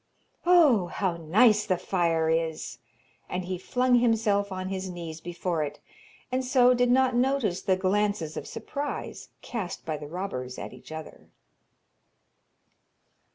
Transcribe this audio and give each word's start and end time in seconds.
Oh, 0.47 0.87
how 0.87 1.17
nice 1.17 1.67
the 1.67 1.77
fire 1.77 2.27
is!' 2.27 2.79
And 3.29 3.45
he 3.45 3.59
flung 3.59 3.93
himself 3.99 4.51
on 4.51 4.69
his 4.69 4.89
knees 4.89 5.21
before 5.21 5.61
it, 5.63 5.79
and 6.31 6.43
so 6.43 6.73
did 6.73 6.89
not 6.89 7.13
notice 7.15 7.61
the 7.61 7.77
glances 7.77 8.35
of 8.35 8.47
surprise 8.47 9.29
cast 9.43 9.85
by 9.85 9.97
the 9.97 10.07
robbers 10.07 10.57
at 10.57 10.73
each 10.73 10.91
other. 10.91 11.29